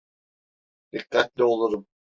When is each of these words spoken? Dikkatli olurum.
Dikkatli 0.93 1.43
olurum. 1.43 1.87